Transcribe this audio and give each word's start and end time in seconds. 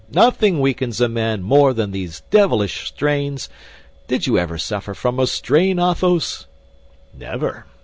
Nothing 0.11 0.59
weakens 0.61 0.99
a 0.99 1.07
man 1.07 1.43
more 1.43 1.73
than 1.75 1.91
these 1.91 2.21
devilish 2.31 2.87
strains. 2.87 3.49
Did 4.07 4.25
you 4.25 4.39
ever 4.39 4.57
suffer 4.57 4.95
from 4.95 5.19
a 5.19 5.27
strain, 5.27 5.77
Athos?" 5.79 6.47
"Never! 7.13 7.67